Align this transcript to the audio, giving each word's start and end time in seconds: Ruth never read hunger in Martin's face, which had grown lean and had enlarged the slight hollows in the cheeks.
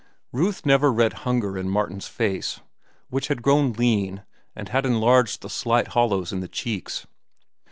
Ruth 0.31 0.65
never 0.65 0.91
read 0.91 1.13
hunger 1.29 1.55
in 1.59 1.69
Martin's 1.69 2.07
face, 2.07 2.59
which 3.11 3.27
had 3.27 3.43
grown 3.43 3.71
lean 3.73 4.23
and 4.55 4.67
had 4.69 4.83
enlarged 4.83 5.43
the 5.43 5.47
slight 5.47 5.89
hollows 5.89 6.33
in 6.33 6.39
the 6.39 6.47
cheeks. 6.47 7.05